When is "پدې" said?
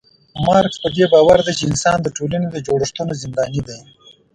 0.83-1.05